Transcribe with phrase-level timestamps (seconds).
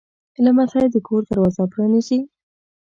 [0.43, 2.19] لمسی د کور دروازه پرانیزي.